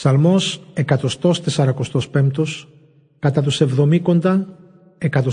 [0.00, 2.30] Ψαλμός 145
[3.18, 4.58] κατά τους εβδομήκοντα
[4.98, 5.28] 144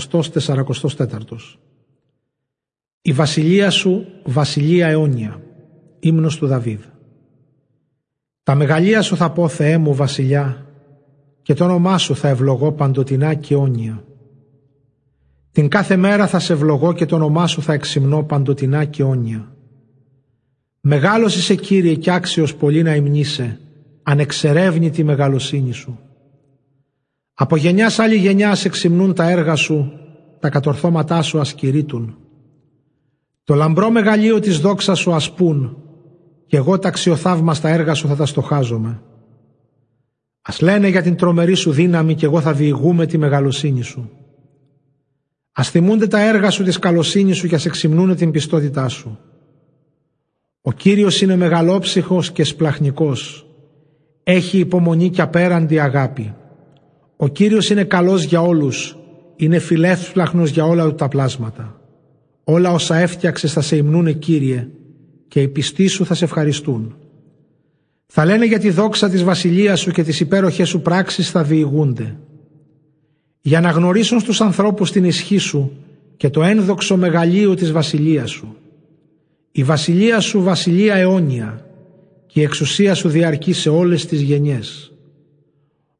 [3.02, 5.42] Η βασιλεία σου βασιλεία αιώνια
[6.00, 6.80] ύμνος του Δαβίδ
[8.42, 10.66] Τα μεγαλεία σου θα πω Θεέ μου βασιλιά
[11.42, 14.04] και το όνομά σου θα ευλογώ παντοτινά και αιώνια.
[15.52, 19.52] Την κάθε μέρα θα σε ευλογώ και το όνομά σου θα εξυμνώ παντοτινά και αιώνια.
[20.80, 23.60] Μεγάλος είσαι Κύριε και άξιος πολύ να υμνείσαι
[24.10, 25.98] ανεξερεύνητη μεγαλοσύνη σου.
[27.34, 29.92] Από γενιάς άλλη γενιά εξυμνούν τα έργα σου,
[30.40, 32.16] τα κατορθώματά σου ασκηρίτουν.
[33.44, 35.76] Το λαμπρό μεγαλείο της δόξας σου ασπούν
[36.46, 39.02] και εγώ τα αξιοθαύμαστα έργα σου θα τα στοχάζομαι.
[40.42, 44.10] Ας λένε για την τρομερή σου δύναμη και εγώ θα διηγούμε τη μεγαλοσύνη σου.
[45.52, 49.18] Ας θυμούνται τα έργα σου της καλοσύνης σου και ας εξυμνούν την πιστότητά σου.
[50.60, 53.47] Ο Κύριος είναι μεγαλόψυχος και σπλαχνικός
[54.30, 56.34] έχει υπομονή και απέραντη αγάπη.
[57.16, 58.98] Ο Κύριος είναι καλός για όλους,
[59.36, 61.80] είναι φιλεύσπλαχνος για όλα τα πλάσματα.
[62.44, 64.68] Όλα όσα έφτιαξες θα σε υμνούνε Κύριε
[65.28, 66.96] και οι πιστοί σου θα σε ευχαριστούν.
[68.06, 72.16] Θα λένε για τη δόξα της βασιλείας σου και τις υπέροχες σου πράξεις θα διηγούνται.
[73.40, 75.72] Για να γνωρίσουν στους ανθρώπους την ισχύ σου
[76.16, 78.56] και το ένδοξο μεγαλείο της βασιλείας σου.
[79.52, 81.67] Η βασιλεία σου βασιλεία αιώνια
[82.28, 84.92] και η εξουσία σου διαρκεί σε όλες τις γενιές.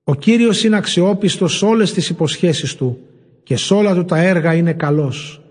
[0.05, 2.98] Ο Κύριος είναι αξιόπιστος σε όλες τις υποσχέσεις Του
[3.43, 5.43] και σε όλα Του τα έργα είναι καλός.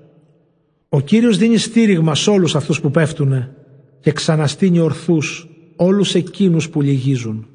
[0.89, 3.55] Ο Κύριος δίνει στήριγμα σε όλους αυτούς που πέφτουνε
[3.99, 7.47] και ξαναστείνει ορθούς όλους εκείνους που λυγίζουν.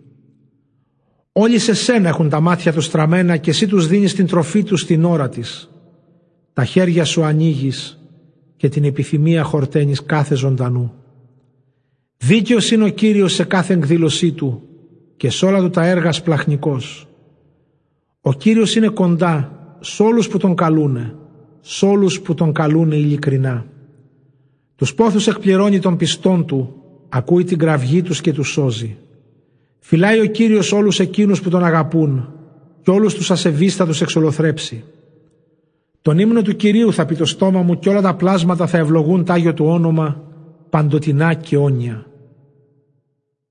[1.32, 4.80] Όλοι σε σένα έχουν τα μάτια τους στραμμένα και εσύ τους δίνεις την τροφή τους
[4.80, 5.70] στην ώρα της.
[6.52, 7.98] Τα χέρια σου ανοίγεις
[8.56, 11.01] και την επιθυμία χορταίνεις κάθε ζωντανού.
[12.24, 14.62] Δίκαιος είναι ο Κύριος σε κάθε εκδήλωσή Του
[15.16, 17.08] και σε όλα Του τα έργα σπλαχνικός.
[18.20, 21.14] Ο Κύριος είναι κοντά σε όλους που Τον καλούνε,
[21.60, 23.66] σε όλους που Τον καλούνε ειλικρινά.
[24.76, 26.74] Τους πόθους εκπληρώνει των πιστών Του,
[27.08, 28.96] ακούει την κραυγή τους και τους σώζει.
[29.78, 32.28] Φυλάει ο Κύριος όλους εκείνους που Τον αγαπούν
[32.82, 34.84] και όλους τους ασεβείς θα τους εξολοθρέψει.
[36.02, 39.24] Τον ύμνο του Κυρίου θα πει το στόμα μου και όλα τα πλάσματα θα ευλογούν
[39.24, 40.22] τ' Άγιο Του όνομα
[40.70, 42.06] παντοτινά και όνια.